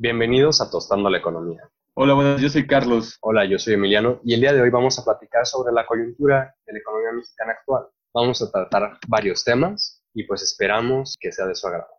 [0.00, 1.68] Bienvenidos a Tostando la Economía.
[1.94, 3.18] Hola, buenas, yo soy Carlos.
[3.20, 6.54] Hola, yo soy Emiliano y el día de hoy vamos a platicar sobre la coyuntura
[6.64, 7.88] de la economía mexicana actual.
[8.14, 11.90] Vamos a tratar varios temas y pues esperamos que sea de su agrado.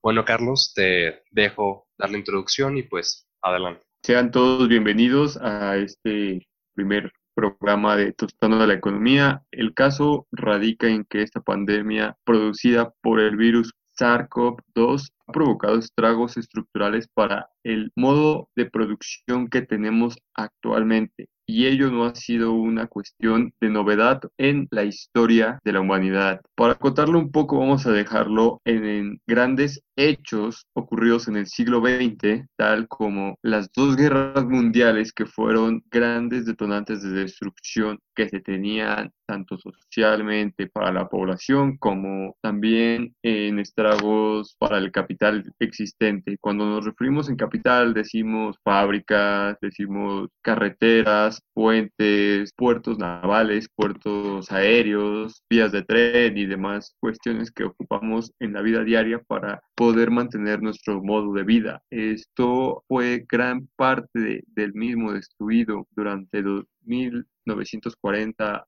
[0.00, 3.82] Bueno, Carlos, te dejo dar la introducción y pues adelante.
[4.04, 6.46] Sean todos bienvenidos a este
[6.76, 9.42] primer programa de Tostando la Economía.
[9.50, 16.36] El caso radica en que esta pandemia producida por el virus SARS-CoV-2 ha provocado estragos
[16.36, 22.86] estructurales para el modo de producción que tenemos actualmente y ello no ha sido una
[22.86, 26.40] cuestión de novedad en la historia de la humanidad.
[26.54, 32.46] Para contarlo un poco vamos a dejarlo en, grandes hechos ocurridos en el siglo XX,
[32.56, 39.12] tal como las dos guerras mundiales que fueron grandes detonantes de destrucción que se tenían
[39.26, 46.36] tanto socialmente para la población como también en estragos para el capital existente.
[46.40, 55.72] Cuando nos referimos en capital decimos fábricas, decimos carreteras, puentes, puertos navales, puertos aéreos, vías
[55.72, 61.02] de tren y demás cuestiones que ocupamos en la vida diaria para poder mantener nuestro
[61.02, 61.82] modo de vida.
[61.90, 66.42] Esto fue gran parte del mismo destruido durante
[66.82, 68.66] 1940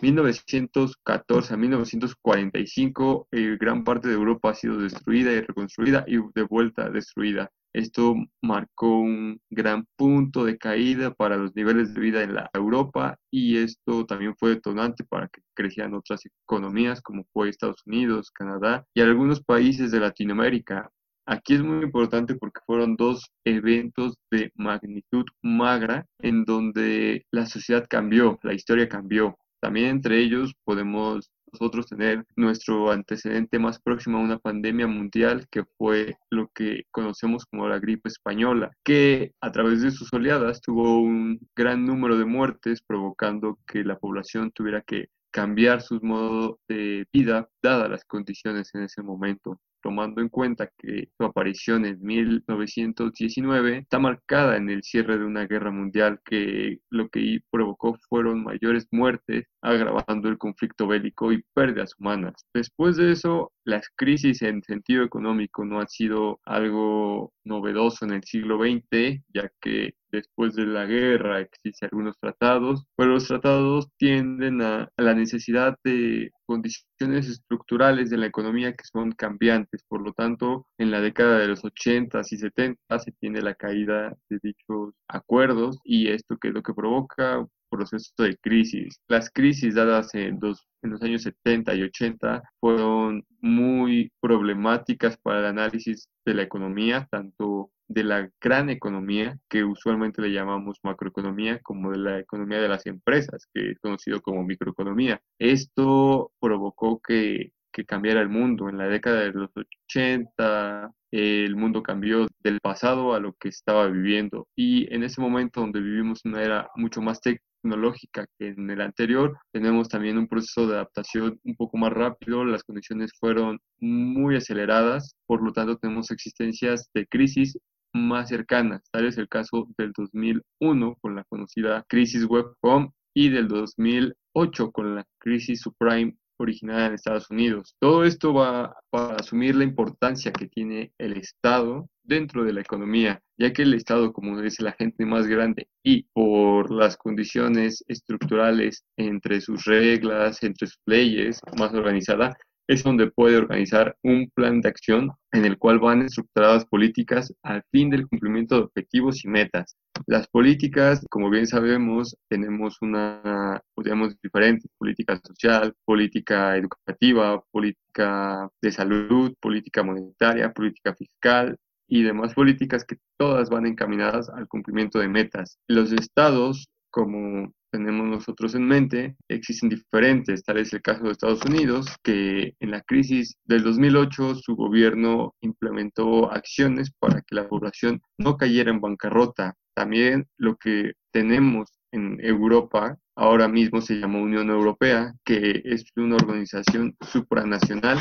[0.00, 6.42] 1914 a 1945, eh, gran parte de Europa ha sido destruida y reconstruida y de
[6.42, 7.50] vuelta destruida.
[7.72, 13.16] Esto marcó un gran punto de caída para los niveles de vida en la Europa
[13.30, 18.84] y esto también fue detonante para que crecieran otras economías como fue Estados Unidos, Canadá
[18.94, 20.90] y algunos países de Latinoamérica.
[21.24, 27.86] Aquí es muy importante porque fueron dos eventos de magnitud magra en donde la sociedad
[27.88, 29.38] cambió, la historia cambió.
[29.62, 35.62] También entre ellos podemos nosotros tener nuestro antecedente más próximo a una pandemia mundial que
[35.78, 41.00] fue lo que conocemos como la gripe española, que a través de sus oleadas tuvo
[41.00, 47.06] un gran número de muertes provocando que la población tuviera que cambiar su modo de
[47.12, 53.78] vida dadas las condiciones en ese momento tomando en cuenta que su aparición en 1919
[53.78, 58.86] está marcada en el cierre de una guerra mundial que lo que provocó fueron mayores
[58.90, 62.46] muertes, agravando el conflicto bélico y pérdidas humanas.
[62.54, 68.24] Después de eso, las crisis en sentido económico no han sido algo novedoso en el
[68.24, 74.60] siglo XX, ya que después de la guerra existen algunos tratados, pero los tratados tienden
[74.62, 79.82] a, la necesidad de condiciones estructurales de la economía que son cambiantes.
[79.88, 84.16] Por lo tanto, en la década de los 80 y 70 se tiene la caída
[84.28, 89.00] de dichos acuerdos y esto que es lo que provoca proceso de crisis.
[89.08, 90.38] Las crisis dadas en,
[90.82, 97.08] en los años 70 y 80 fueron muy problemáticas para el análisis de la economía,
[97.10, 102.68] tanto de la gran economía, que usualmente le llamamos macroeconomía, como de la economía de
[102.68, 105.20] las empresas, que es conocido como microeconomía.
[105.38, 108.68] Esto provocó que, que cambiara el mundo.
[108.68, 113.86] En la década de los 80, el mundo cambió del pasado a lo que estaba
[113.88, 114.48] viviendo.
[114.56, 117.20] Y en ese momento donde vivimos una era mucho más
[117.62, 122.44] tecnológica que en el anterior, tenemos también un proceso de adaptación un poco más rápido,
[122.44, 127.58] las condiciones fueron muy aceleradas, por lo tanto tenemos existencias de crisis
[127.94, 128.82] más cercanas.
[128.90, 134.94] Tal es el caso del 2001 con la conocida crisis webcom y del 2008 con
[134.96, 137.74] la crisis subprime originada en Estados Unidos.
[137.78, 143.20] Todo esto va a asumir la importancia que tiene el Estado dentro de la economía,
[143.38, 148.84] ya que el Estado, como dice la gente más grande, y por las condiciones estructurales
[148.96, 152.36] entre sus reglas, entre sus leyes, más organizada,
[152.68, 157.62] es donde puede organizar un plan de acción en el cual van estructuradas políticas al
[157.70, 159.76] fin del cumplimiento de objetivos y metas.
[160.06, 168.72] Las políticas, como bien sabemos, tenemos una, podríamos diferentes, política social, política educativa, política de
[168.72, 171.56] salud, política monetaria, política fiscal
[171.88, 175.58] y demás políticas que todas van encaminadas al cumplimiento de metas.
[175.68, 181.42] Los estados como tenemos nosotros en mente, existen diferentes, tal es el caso de Estados
[181.44, 188.02] Unidos, que en la crisis del 2008 su gobierno implementó acciones para que la población
[188.18, 189.54] no cayera en bancarrota.
[189.74, 196.16] También lo que tenemos en Europa ahora mismo se llama Unión Europea, que es una
[196.16, 197.98] organización supranacional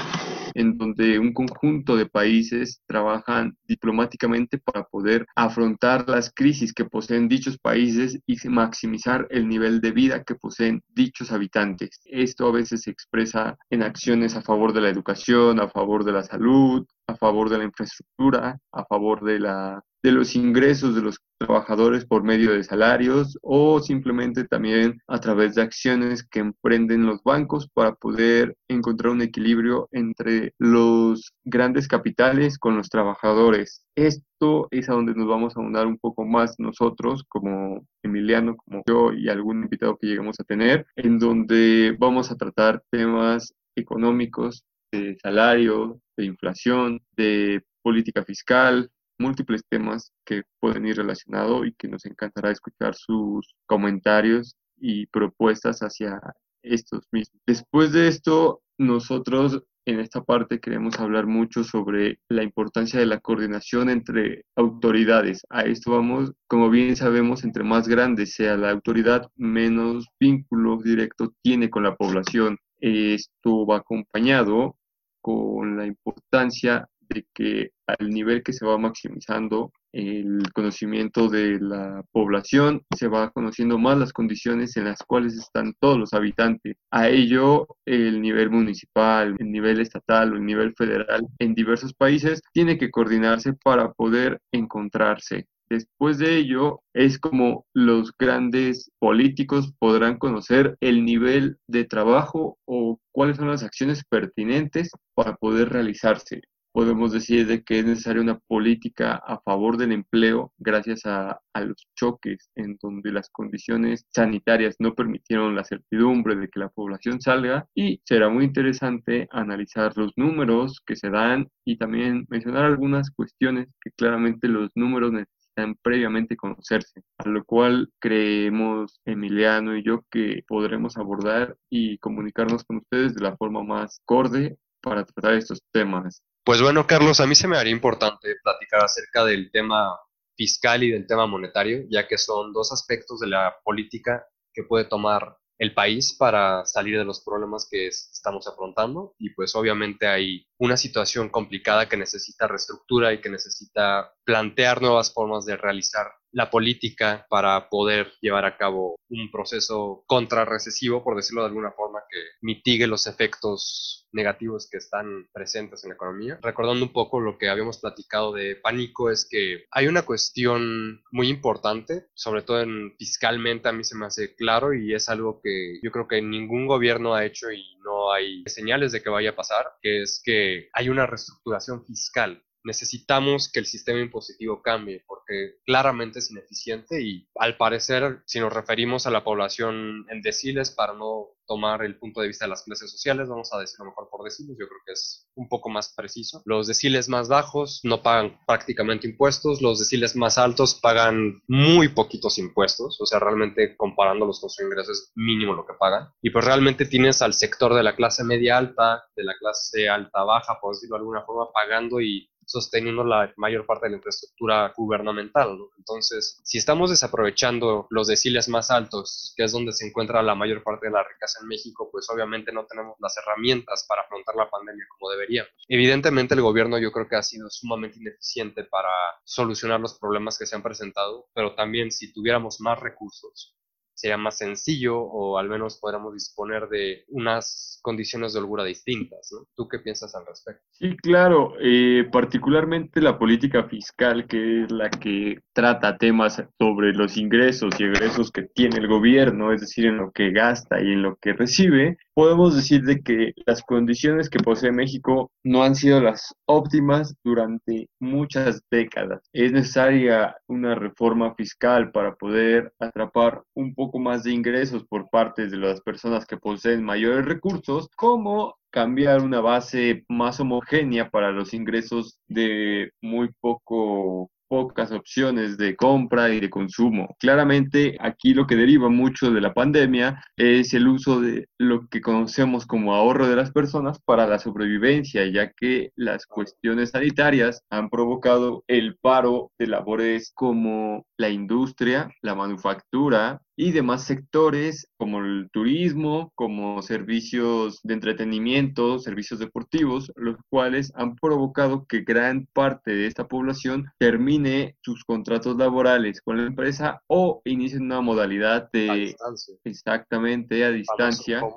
[0.54, 7.28] en donde un conjunto de países trabajan diplomáticamente para poder afrontar las crisis que poseen
[7.28, 12.02] dichos países y maximizar el nivel de vida que poseen dichos habitantes.
[12.06, 16.12] Esto a veces se expresa en acciones a favor de la educación, a favor de
[16.12, 21.02] la salud, a favor de la infraestructura, a favor de la de los ingresos de
[21.02, 27.06] los trabajadores por medio de salarios o simplemente también a través de acciones que emprenden
[27.06, 33.86] los bancos para poder encontrar un equilibrio entre los grandes capitales con los trabajadores.
[33.96, 38.84] Esto es a donde nos vamos a ahondar un poco más nosotros como Emiliano, como
[38.88, 44.64] yo y algún invitado que lleguemos a tener, en donde vamos a tratar temas económicos,
[44.92, 51.88] de salario, de inflación, de política fiscal, múltiples temas que pueden ir relacionados y que
[51.88, 56.20] nos encantará escuchar sus comentarios y propuestas hacia
[56.64, 57.40] estos mismos.
[57.46, 63.20] Después de esto, nosotros en esta parte queremos hablar mucho sobre la importancia de la
[63.20, 65.42] coordinación entre autoridades.
[65.50, 71.34] A esto vamos, como bien sabemos, entre más grande sea la autoridad, menos vínculo directo
[71.42, 72.58] tiene con la población.
[72.80, 74.78] Esto va acompañado
[75.22, 82.04] con la importancia de que al nivel que se va maximizando el conocimiento de la
[82.12, 86.78] población, se va conociendo más las condiciones en las cuales están todos los habitantes.
[86.92, 92.42] A ello, el nivel municipal, el nivel estatal o el nivel federal en diversos países
[92.54, 95.48] tiene que coordinarse para poder encontrarse.
[95.70, 103.00] Después de ello, es como los grandes políticos podrán conocer el nivel de trabajo o
[103.14, 108.40] cuáles son las acciones pertinentes para poder realizarse podemos decir de que es necesaria una
[108.40, 114.76] política a favor del empleo gracias a, a, los choques en donde las condiciones sanitarias
[114.80, 120.12] no permitieron la certidumbre de que la población salga y será muy interesante analizar los
[120.16, 126.38] números que se dan y también mencionar algunas cuestiones que claramente los números necesitan previamente
[126.38, 133.16] conocerse, a lo cual creemos Emiliano y yo que podremos abordar y comunicarnos con ustedes
[133.16, 136.24] de la forma más acorde para tratar estos temas.
[136.44, 139.96] Pues bueno, Carlos, a mí se me haría importante platicar acerca del tema
[140.36, 144.86] fiscal y del tema monetario, ya que son dos aspectos de la política que puede
[144.86, 149.14] tomar el país para salir de los problemas que estamos afrontando.
[149.20, 155.14] Y pues obviamente hay una situación complicada que necesita reestructura y que necesita plantear nuevas
[155.14, 161.42] formas de realizar la política para poder llevar a cabo un proceso contrarrecesivo, por decirlo
[161.42, 166.40] de alguna forma, que mitigue los efectos negativos que están presentes en la economía.
[166.42, 171.30] Recordando un poco lo que habíamos platicado de pánico, es que hay una cuestión muy
[171.30, 175.80] importante, sobre todo en fiscalmente a mí se me hace claro y es algo que
[175.84, 179.36] yo creo que ningún gobierno ha hecho y no hay señales de que vaya a
[179.36, 185.56] pasar, que es que hay una reestructuración fiscal necesitamos que el sistema impositivo cambie porque
[185.66, 190.94] claramente es ineficiente y al parecer si nos referimos a la población en deciles para
[190.94, 194.24] no tomar el punto de vista de las clases sociales, vamos a decirlo mejor por
[194.24, 196.42] deciles, yo creo que es un poco más preciso.
[196.46, 202.38] Los deciles más bajos no pagan prácticamente impuestos, los deciles más altos pagan muy poquitos
[202.38, 206.10] impuestos, o sea, realmente comparándolos con su ingreso es mínimo lo que pagan.
[206.22, 210.24] Y pues realmente tienes al sector de la clase media alta, de la clase alta
[210.24, 214.74] baja, por decirlo de alguna forma, pagando y sosteniendo la mayor parte de la infraestructura
[214.76, 215.58] gubernamental.
[215.78, 220.64] Entonces, si estamos desaprovechando los deciles más altos, que es donde se encuentra la mayor
[220.64, 224.50] parte de la riqueza en México, pues obviamente no tenemos las herramientas para afrontar la
[224.50, 225.52] pandemia como deberíamos.
[225.68, 228.90] Evidentemente el gobierno yo creo que ha sido sumamente ineficiente para
[229.24, 233.56] solucionar los problemas que se han presentado, pero también si tuviéramos más recursos,
[234.02, 239.30] sería más sencillo o al menos podríamos disponer de unas condiciones de holgura distintas.
[239.32, 239.46] ¿no?
[239.56, 240.64] ¿Tú qué piensas al respecto?
[240.72, 247.16] Sí, claro, eh, particularmente la política fiscal, que es la que trata temas sobre los
[247.18, 251.04] ingresos y egresos que tiene el gobierno, es decir, en lo que gasta y en
[251.04, 256.02] lo que recibe, podemos decir de que las condiciones que posee México no han sido
[256.02, 259.22] las óptimas durante muchas décadas.
[259.34, 265.48] Es necesaria una reforma fiscal para poder atrapar un poco más de ingresos por parte
[265.48, 271.54] de las personas que poseen mayores recursos, como cambiar una base más homogénea para los
[271.54, 277.16] ingresos de muy poco pocas opciones de compra y de consumo.
[277.20, 282.02] Claramente aquí lo que deriva mucho de la pandemia es el uso de lo que
[282.02, 287.90] conocemos como ahorro de las personas para la sobrevivencia, ya que las cuestiones sanitarias han
[287.90, 295.48] provocado el paro de labores como la industria, la manufactura y demás sectores como el
[295.54, 303.06] turismo, como servicios de entretenimiento, servicios deportivos, los cuales han provocado que gran parte de
[303.06, 309.16] esta población termine sus contratos laborales con la empresa o inicie una modalidad de
[309.64, 311.42] exactamente a distancia.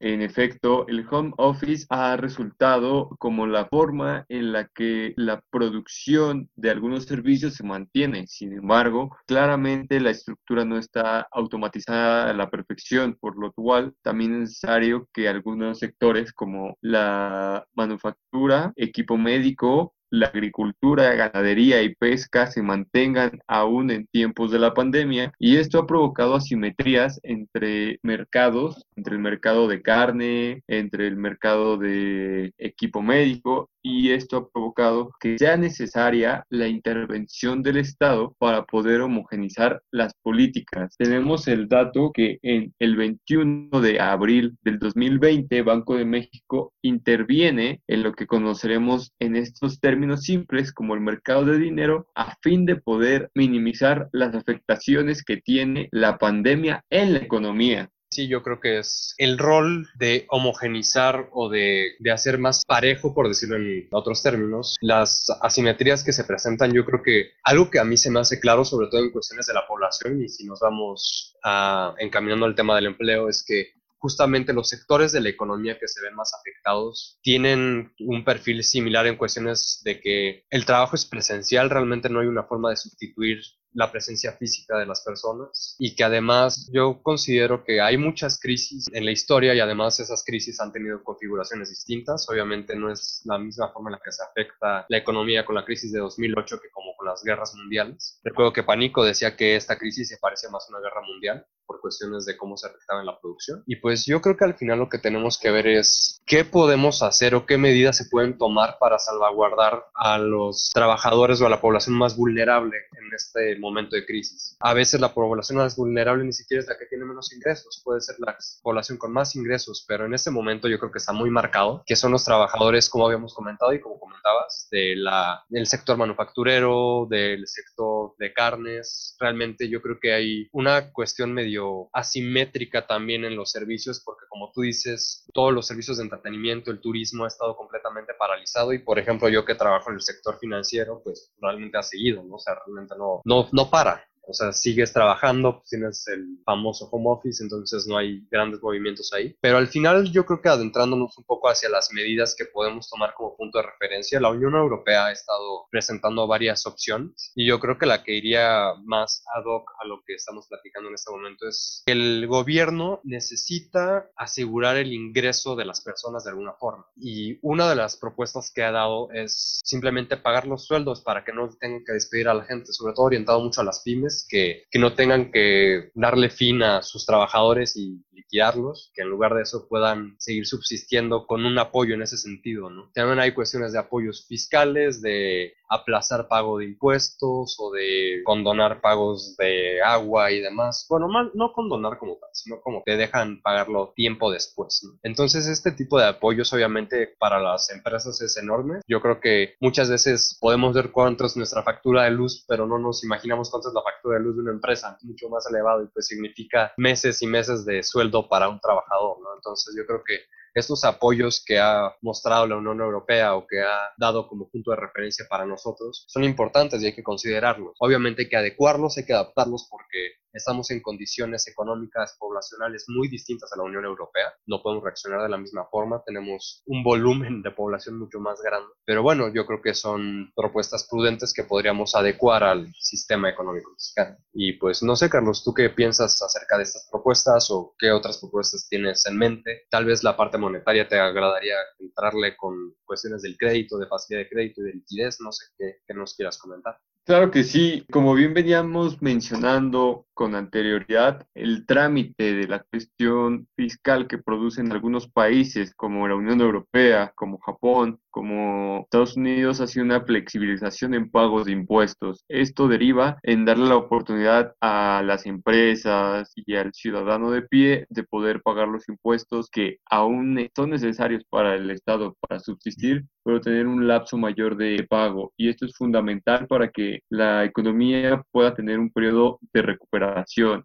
[0.00, 6.48] En efecto, el home office ha resultado como la forma en la que la producción
[6.54, 8.26] de algunos servicios se mantiene.
[8.26, 14.34] Sin embargo, claramente la estructura no está automatizada a la perfección, por lo cual también
[14.34, 22.46] es necesario que algunos sectores como la manufactura, equipo médico, la agricultura, ganadería y pesca
[22.46, 28.86] se mantengan aún en tiempos de la pandemia y esto ha provocado asimetrías entre mercados,
[28.96, 35.10] entre el mercado de carne, entre el mercado de equipo médico y esto ha provocado
[35.20, 40.94] que sea necesaria la intervención del Estado para poder homogenizar las políticas.
[40.96, 47.82] Tenemos el dato que en el 21 de abril del 2020 Banco de México interviene
[47.86, 52.66] en lo que conoceremos en estos términos simples como el mercado de dinero a fin
[52.66, 57.90] de poder minimizar las afectaciones que tiene la pandemia en la economía.
[58.10, 63.12] Sí, yo creo que es el rol de homogenizar o de, de, hacer más parejo,
[63.12, 66.72] por decirlo en otros términos, las asimetrías que se presentan.
[66.72, 69.46] Yo creo que algo que a mí se me hace claro, sobre todo en cuestiones
[69.46, 73.72] de la población, y si nos vamos a, encaminando al tema del empleo, es que
[74.04, 79.06] justamente los sectores de la economía que se ven más afectados tienen un perfil similar
[79.06, 83.38] en cuestiones de que el trabajo es presencial, realmente no hay una forma de sustituir
[83.74, 88.86] la presencia física de las personas y que además yo considero que hay muchas crisis
[88.92, 92.26] en la historia y además esas crisis han tenido configuraciones distintas.
[92.28, 95.64] Obviamente no es la misma forma en la que se afecta la economía con la
[95.64, 98.20] crisis de 2008 que como con las guerras mundiales.
[98.22, 101.80] Recuerdo que Panico decía que esta crisis se parecía más a una guerra mundial por
[101.80, 103.62] cuestiones de cómo se afectaba en la producción.
[103.66, 107.02] Y pues yo creo que al final lo que tenemos que ver es qué podemos
[107.02, 111.60] hacer o qué medidas se pueden tomar para salvaguardar a los trabajadores o a la
[111.60, 114.56] población más vulnerable en este momento de crisis.
[114.60, 118.00] A veces la población más vulnerable ni siquiera es la que tiene menos ingresos, puede
[118.00, 121.30] ser la población con más ingresos, pero en este momento yo creo que está muy
[121.30, 125.96] marcado, que son los trabajadores, como habíamos comentado y como comentabas, de la, del sector
[125.96, 129.16] manufacturero, del sector de carnes.
[129.18, 134.50] Realmente yo creo que hay una cuestión medio asimétrica también en los servicios, porque como
[134.52, 138.98] tú dices, todos los servicios de entretenimiento, el turismo ha estado completamente paralizado y por
[138.98, 142.36] ejemplo yo que trabajo en el sector financiero, pues realmente ha seguido, ¿no?
[142.36, 144.04] O sea, realmente no, no, no para.
[144.26, 149.12] O sea, sigues trabajando, pues tienes el famoso home office, entonces no hay grandes movimientos
[149.12, 149.36] ahí.
[149.40, 153.14] Pero al final yo creo que adentrándonos un poco hacia las medidas que podemos tomar
[153.14, 157.78] como punto de referencia, la Unión Europea ha estado presentando varias opciones y yo creo
[157.78, 161.48] que la que iría más ad hoc a lo que estamos platicando en este momento
[161.48, 166.86] es que el gobierno necesita asegurar el ingreso de las personas de alguna forma.
[166.96, 171.32] Y una de las propuestas que ha dado es simplemente pagar los sueldos para que
[171.32, 174.64] no tengan que despedir a la gente, sobre todo orientado mucho a las pymes que,
[174.70, 179.42] que no tengan que darle fin a sus trabajadores y liquidarlos, que en lugar de
[179.42, 182.70] eso puedan seguir subsistiendo con un apoyo en ese sentido.
[182.94, 189.36] También hay cuestiones de apoyos fiscales, de aplazar pago de impuestos o de condonar pagos
[189.36, 190.86] de agua y demás.
[190.88, 194.82] Bueno, no condonar como tal, sino como te dejan pagarlo tiempo después.
[195.02, 198.80] Entonces, este tipo de apoyos obviamente para las empresas es enorme.
[198.86, 202.78] Yo creo que muchas veces podemos ver cuánto es nuestra factura de luz, pero no
[202.78, 205.88] nos imaginamos cuánto es la factura de luz de una empresa, mucho más elevado y
[205.88, 209.34] pues significa meses y meses de sueldo para un trabajador, ¿no?
[209.34, 210.20] Entonces, yo creo que
[210.54, 214.76] estos apoyos que ha mostrado la Unión Europea o que ha dado como punto de
[214.76, 217.76] referencia para nosotros son importantes y hay que considerarlos.
[217.80, 223.52] Obviamente hay que adecuarlos, hay que adaptarlos porque estamos en condiciones económicas poblacionales muy distintas
[223.52, 224.34] a la Unión Europea.
[224.46, 228.68] No podemos reaccionar de la misma forma, tenemos un volumen de población mucho más grande.
[228.84, 234.16] Pero bueno, yo creo que son propuestas prudentes que podríamos adecuar al sistema económico mexicano.
[234.32, 238.18] Y pues no sé, Carlos, ¿tú qué piensas acerca de estas propuestas o qué otras
[238.18, 239.62] propuestas tienes en mente?
[239.70, 244.28] Tal vez la parte monetaria te agradaría entrarle con cuestiones del crédito, de facilidad de
[244.28, 246.78] crédito y de liquidez, no sé qué, qué nos quieras comentar.
[247.04, 254.06] Claro que sí, como bien veníamos mencionando con anterioridad, el trámite de la cuestión fiscal
[254.06, 260.00] que producen algunos países como la Unión Europea, como Japón, como Estados Unidos hace una
[260.00, 262.24] flexibilización en pagos de impuestos.
[262.28, 268.04] Esto deriva en darle la oportunidad a las empresas y al ciudadano de pie de
[268.04, 273.66] poder pagar los impuestos que aún son necesarios para el Estado para subsistir, pero tener
[273.66, 275.32] un lapso mayor de pago.
[275.36, 280.03] Y esto es fundamental para que la economía pueda tener un periodo de recuperación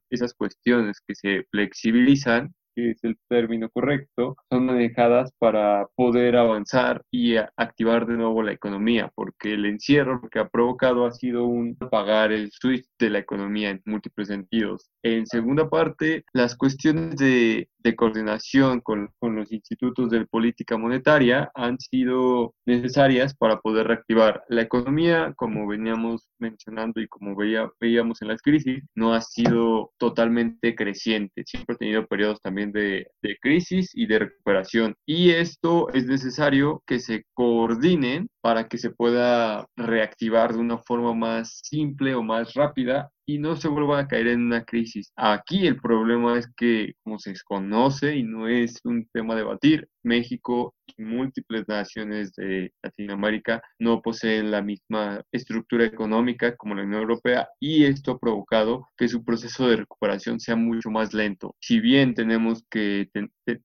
[0.10, 7.04] esas cuestiones que se flexibilizan que es el término correcto, son manejadas para poder avanzar
[7.12, 11.78] y activar de nuevo la economía, porque el encierro que ha provocado ha sido un
[11.80, 14.90] apagar el switch de la economía en múltiples sentidos.
[15.04, 21.52] En segunda parte, las cuestiones de, de coordinación con, con, los institutos de política monetaria
[21.56, 28.22] han sido necesarias para poder reactivar la economía, como veníamos mencionando y como veía, veíamos
[28.22, 33.08] en las crisis, no ha sido totalmente creciente, siempre ha tenido periodos también de,
[33.42, 34.96] crisis y de recuperación.
[35.06, 41.14] Y esto es necesario que se coordinen para que se pueda reactivar de una forma
[41.14, 45.14] más simple o más rápida y no se vuelva a caer en una crisis.
[45.16, 49.88] Aquí el problema es que, como se desconoce y no es un tema a debatir,
[50.02, 57.02] México y múltiples naciones de Latinoamérica no poseen la misma estructura económica como la Unión
[57.02, 61.56] Europea y esto ha provocado que su proceso de recuperación sea mucho más lento.
[61.60, 63.10] Si bien tenemos que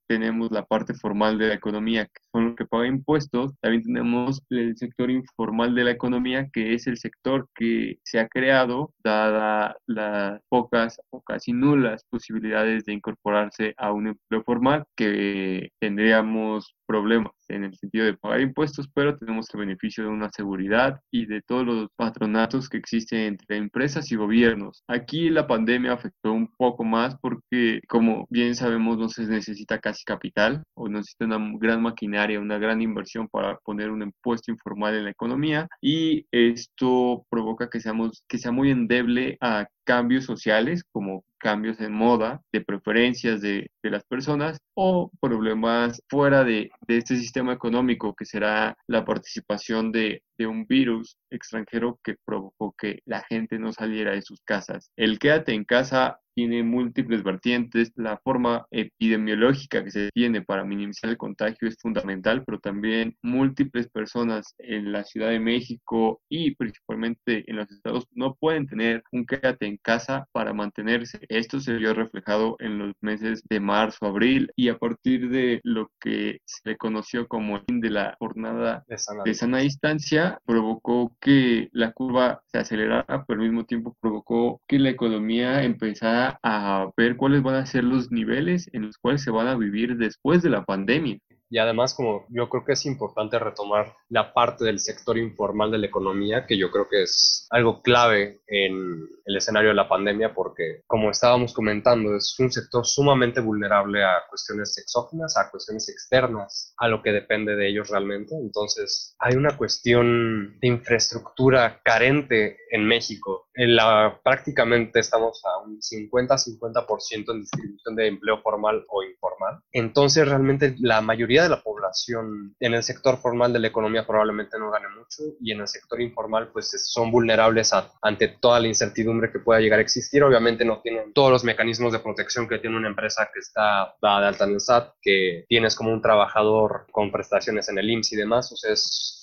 [0.06, 4.42] tenemos la parte formal de la economía, que son los que pagan impuestos, también tenemos
[4.50, 9.53] el sector informal de la economía, que es el sector que se ha creado dada
[9.87, 17.33] las pocas o casi nulas posibilidades de incorporarse a un empleo formal que tendríamos problemas
[17.49, 21.43] en el sentido de pagar impuestos, pero tenemos el beneficio de una seguridad y de
[21.43, 24.83] todos los patronatos que existen entre empresas y gobiernos.
[24.88, 30.05] Aquí la pandemia afectó un poco más porque, como bien sabemos, no se necesita casi
[30.05, 35.05] capital o necesita una gran maquinaria, una gran inversión para poner un impuesto informal en
[35.05, 41.25] la economía y esto provoca que, seamos, que sea muy endeble a cambios sociales como
[41.38, 47.53] cambios en moda, de preferencias de, las personas o problemas fuera de, de, este sistema
[47.53, 53.59] económico que será la participación de, de, un virus extranjero que provocó que la gente
[53.59, 54.91] no saliera de sus casas.
[54.97, 57.93] El quédate en casa tiene múltiples vertientes.
[57.97, 63.88] La forma epidemiológica que se tiene para minimizar el contagio es fundamental, pero también múltiples
[63.88, 69.26] personas en la Ciudad de México y principalmente en los estados no pueden tener un
[69.26, 71.21] quédate en casa para mantenerse.
[71.29, 75.91] Esto se vio reflejado en los meses de marzo, abril y a partir de lo
[76.00, 81.17] que se conoció como el fin de la jornada de sana, de sana distancia provocó
[81.21, 86.90] que la curva se acelerara, pero al mismo tiempo provocó que la economía empezara a
[86.97, 90.43] ver cuáles van a ser los niveles en los cuales se van a vivir después
[90.43, 91.19] de la pandemia.
[91.54, 95.78] Y además, como yo creo que es importante retomar la parte del sector informal de
[95.78, 100.34] la economía, que yo creo que es algo clave en el escenario de la pandemia,
[100.34, 106.75] porque como estábamos comentando, es un sector sumamente vulnerable a cuestiones exógenas, a cuestiones externas,
[106.76, 108.34] a lo que depende de ellos realmente.
[108.34, 113.47] Entonces, hay una cuestión de infraestructura carente en México.
[113.54, 119.60] En la, prácticamente estamos a un 50-50% en distribución de empleo formal o informal.
[119.71, 124.59] Entonces, realmente la mayoría de la población en el sector formal de la economía probablemente
[124.59, 129.30] no gane mucho y en el sector informal pues son vulnerables ante toda la incertidumbre
[129.30, 130.23] que pueda llegar a existir.
[130.23, 134.21] Obviamente no tienen todos los mecanismos de protección que tiene una empresa que está dada
[134.21, 138.13] de alta en el SAT, que tienes como un trabajador con prestaciones en el IMSS
[138.13, 138.73] y demás, o sea,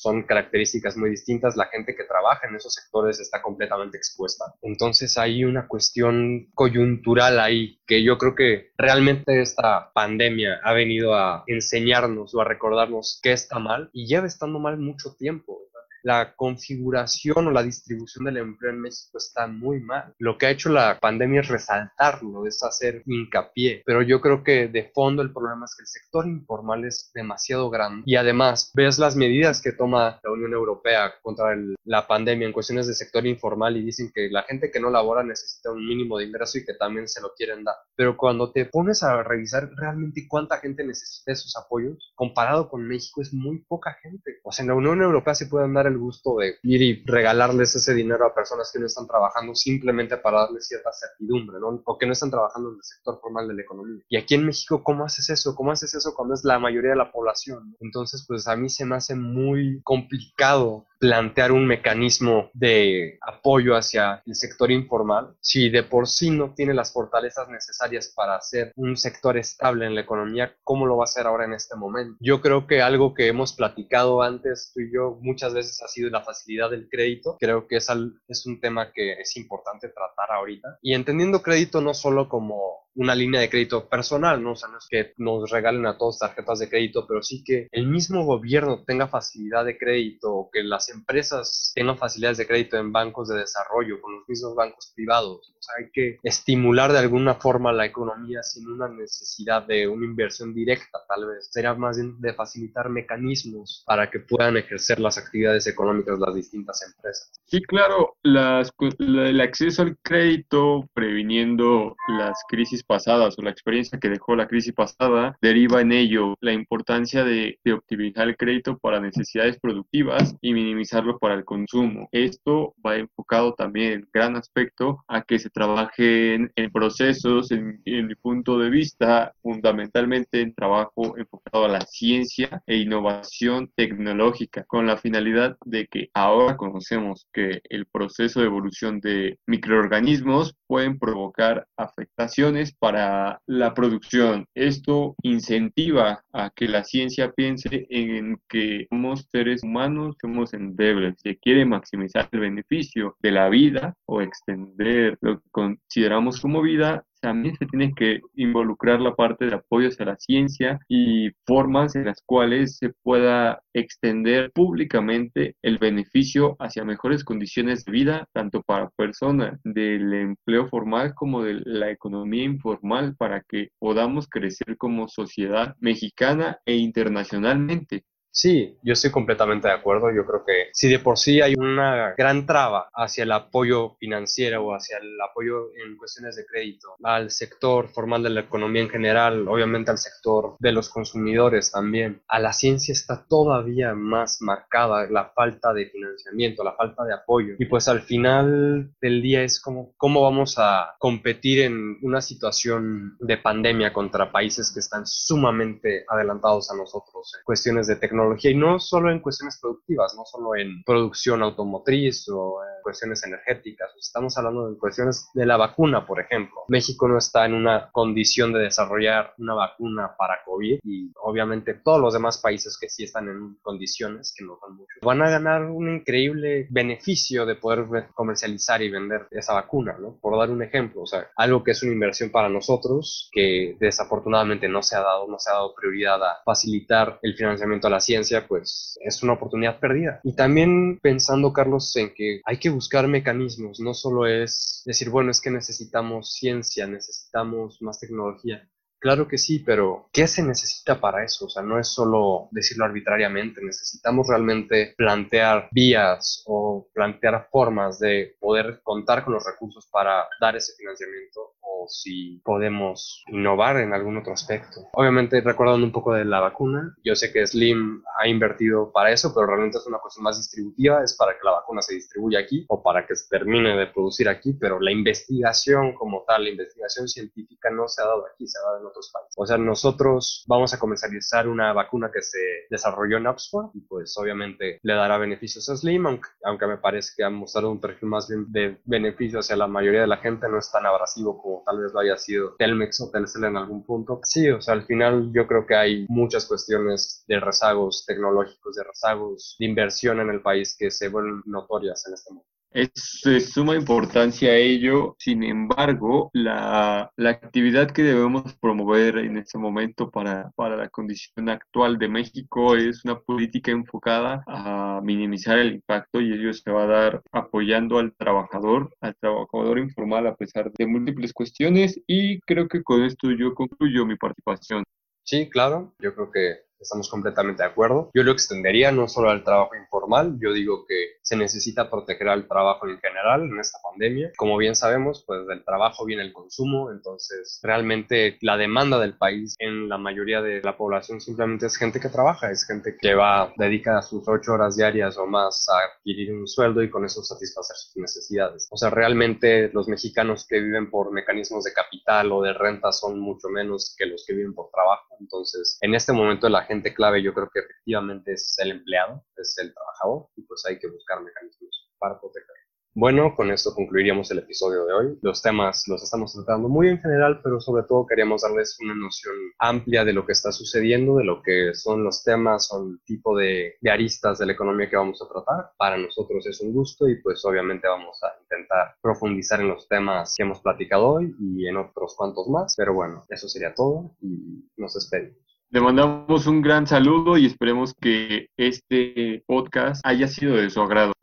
[0.02, 1.56] son características muy distintas.
[1.56, 4.46] La gente que trabaja en esos sectores está completamente expuesta.
[4.64, 11.14] Entonces hay una cuestión coyuntural ahí que yo creo que realmente esta pandemia ha venido
[11.14, 15.60] a enseñar o a recordarnos qué está mal y lleva estando mal mucho tiempo
[16.04, 20.14] la configuración o la distribución del empleo en México está muy mal.
[20.20, 24.68] Lo que ha hecho la pandemia es resaltarlo, es hacer hincapié, pero yo creo que
[24.68, 29.00] de fondo el problema es que el sector informal es demasiado grande y además ves
[29.00, 33.78] las medidas que toma la Unión Europea contra la pandemia en cuestiones de sector informal
[33.78, 36.74] y dicen que la gente que no labora necesita un mínimo de ingreso y que
[36.74, 37.76] también se lo quieren dar.
[37.96, 43.22] Pero cuando te pones a revisar realmente cuánta gente necesita esos apoyos, comparado con México
[43.22, 44.40] es muy poca gente.
[44.44, 47.76] O sea, en la Unión Europea se pueden dar el gusto de ir y regalarles
[47.76, 51.82] ese dinero a personas que no están trabajando simplemente para darles cierta certidumbre, ¿no?
[51.86, 54.02] O que no están trabajando en el sector formal de la economía.
[54.10, 55.56] Y aquí en México, ¿cómo haces eso?
[55.56, 57.76] ¿Cómo haces eso cuando es la mayoría de la población?
[57.80, 64.22] Entonces, pues a mí se me hace muy complicado plantear un mecanismo de apoyo hacia
[64.24, 68.96] el sector informal si de por sí no tiene las fortalezas necesarias para ser un
[68.96, 72.18] sector estable en la economía, ¿cómo lo va a hacer ahora en este momento?
[72.20, 76.12] Yo creo que algo que hemos platicado antes tú y yo muchas veces ha sido
[76.12, 77.36] la facilidad del crédito.
[77.40, 77.88] Creo que es,
[78.28, 80.78] es un tema que es importante tratar ahorita.
[80.84, 84.52] Y entendiendo crédito no solo como una línea de crédito personal, ¿no?
[84.52, 87.68] O sea, no es que nos regalen a todos tarjetas de crédito, pero sí que
[87.72, 92.78] el mismo gobierno tenga facilidad de crédito o que las empresas tengan facilidades de crédito
[92.78, 95.54] en bancos de desarrollo con los mismos bancos privados.
[95.58, 100.06] O sea, hay que estimular de alguna forma la economía sin una necesidad de una
[100.06, 101.50] inversión directa, tal vez.
[101.52, 106.82] Sería más bien de facilitar mecanismos para que puedan ejercer las actividades económicas las distintas
[106.84, 107.32] empresas.
[107.46, 114.10] Sí, claro, las, el acceso al crédito previniendo las crisis pasadas o la experiencia que
[114.10, 119.00] dejó la crisis pasada deriva en ello la importancia de, de optimizar el crédito para
[119.00, 122.10] necesidades productivas y minimizarlo para el consumo.
[122.12, 128.08] Esto va enfocado también en gran aspecto a que se trabajen en procesos, en, en
[128.08, 134.88] mi punto de vista, fundamentalmente en trabajo enfocado a la ciencia e innovación tecnológica, con
[134.88, 141.68] la finalidad de que ahora conocemos que el proceso de evolución de microorganismos pueden provocar
[141.78, 144.46] afectaciones para la producción.
[144.54, 151.38] Esto incentiva a que la ciencia piense en que somos seres humanos, somos endebles, se
[151.38, 157.56] quiere maximizar el beneficio de la vida o extender lo que consideramos como vida también
[157.56, 162.22] se tiene que involucrar la parte de apoyo hacia la ciencia y formas en las
[162.26, 169.60] cuales se pueda extender públicamente el beneficio hacia mejores condiciones de vida, tanto para personas
[169.64, 176.60] del empleo formal como de la economía informal, para que podamos crecer como sociedad mexicana
[176.66, 178.04] e internacionalmente.
[178.34, 180.10] Sí, yo estoy completamente de acuerdo.
[180.10, 184.66] Yo creo que si de por sí hay una gran traba hacia el apoyo financiero
[184.66, 188.90] o hacia el apoyo en cuestiones de crédito al sector formal de la economía en
[188.90, 195.08] general, obviamente al sector de los consumidores también, a la ciencia está todavía más marcada
[195.10, 197.56] la falta de financiamiento, la falta de apoyo.
[197.60, 203.18] Y pues al final del día es como cómo vamos a competir en una situación
[203.20, 208.56] de pandemia contra países que están sumamente adelantados a nosotros en cuestiones de tecnología y
[208.56, 214.38] no solo en cuestiones productivas, no solo en producción automotriz o en cuestiones energéticas, estamos
[214.38, 216.62] hablando de cuestiones de la vacuna, por ejemplo.
[216.68, 222.02] México no está en una condición de desarrollar una vacuna para COVID y obviamente todos
[222.02, 225.66] los demás países que sí están en condiciones, que no son muchos, van a ganar
[225.66, 230.18] un increíble beneficio de poder comercializar y vender esa vacuna, ¿no?
[230.22, 234.68] Por dar un ejemplo, o sea, algo que es una inversión para nosotros que desafortunadamente
[234.68, 238.00] no se ha dado, no se ha dado prioridad a facilitar el financiamiento a la
[238.00, 240.20] ciencia pues es una oportunidad perdida.
[240.24, 245.32] Y también pensando, Carlos, en que hay que buscar mecanismos, no solo es decir, bueno,
[245.32, 248.68] es que necesitamos ciencia, necesitamos más tecnología.
[249.02, 251.46] Claro que sí, pero ¿qué se necesita para eso?
[251.46, 258.36] O sea, no es solo decirlo arbitrariamente, necesitamos realmente plantear vías o plantear formas de
[258.40, 261.56] poder contar con los recursos para dar ese financiamiento
[261.88, 264.90] si podemos innovar en algún otro aspecto.
[264.94, 269.34] Obviamente, recordando un poco de la vacuna, yo sé que Slim ha invertido para eso,
[269.34, 272.66] pero realmente es una cuestión más distributiva, es para que la vacuna se distribuya aquí
[272.68, 277.08] o para que se termine de producir aquí, pero la investigación como tal, la investigación
[277.08, 279.34] científica no se ha dado aquí, se ha dado en otros países.
[279.38, 284.16] O sea, nosotros vamos a comercializar una vacuna que se desarrolló en Oxford y pues
[284.18, 288.10] obviamente le dará beneficios a Slim, aunque, aunque me parece que ha mostrado un perfil
[288.10, 291.64] más bien de beneficio hacia la mayoría de la gente, no es tan abrasivo como
[291.66, 294.20] tal vez lo haya sido Telmex o Telcel en algún punto.
[294.24, 298.84] Sí, o sea, al final yo creo que hay muchas cuestiones de rezagos tecnológicos, de
[298.84, 302.61] rezagos de inversión en el país que se vuelven notorias en este momento.
[302.74, 309.58] Es de suma importancia ello, sin embargo, la, la, actividad que debemos promover en este
[309.58, 315.74] momento para, para la condición actual de México es una política enfocada a minimizar el
[315.74, 320.72] impacto y ello se va a dar apoyando al trabajador, al trabajador informal a pesar
[320.72, 324.86] de múltiples cuestiones y creo que con esto yo concluyo mi participación.
[325.24, 328.10] Sí, claro, yo creo que estamos completamente de acuerdo.
[328.14, 332.48] Yo lo extendería no solo al trabajo informal, yo digo que se necesita proteger al
[332.48, 334.32] trabajo en general en esta pandemia.
[334.38, 339.56] Como bien sabemos, pues del trabajo viene el consumo, entonces realmente la demanda del país
[339.60, 343.54] en la mayoría de la población simplemente es gente que trabaja, es gente que va,
[343.58, 347.76] dedica sus ocho horas diarias o más a adquirir un sueldo y con eso satisfacer
[347.76, 348.68] sus necesidades.
[348.72, 353.20] O sea, realmente los mexicanos que viven por mecanismos de capital o de renta son
[353.20, 355.16] mucho menos que los que viven por trabajo.
[355.20, 359.58] Entonces, en este momento la gente clave yo creo que efectivamente es el empleado, es
[359.62, 362.62] el trabajador y pues hay que buscar mecanismos para protegerlo.
[362.94, 365.20] Bueno, con esto concluiríamos el episodio de hoy.
[365.22, 369.34] Los temas los estamos tratando muy en general, pero sobre todo queríamos darles una noción
[369.60, 373.38] amplia de lo que está sucediendo, de lo que son los temas, son el tipo
[373.38, 375.72] de, de aristas de la economía que vamos a tratar.
[375.78, 380.34] Para nosotros es un gusto y pues obviamente vamos a intentar profundizar en los temas
[380.36, 382.76] que hemos platicado hoy y en otros cuantos más.
[382.76, 385.51] Pero bueno, eso sería todo y nos despedimos.
[385.74, 391.14] Le mandamos un gran saludo y esperemos que este podcast haya sido de su agrado.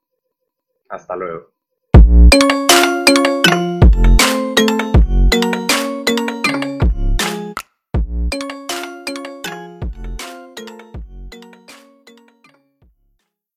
[0.89, 1.58] Hasta luego.